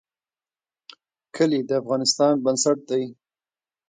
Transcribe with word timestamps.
کلي 1.35 1.59
د 1.69 1.71
افغانستان 1.81 2.33
بنسټ 2.43 2.77
دی 2.89 3.03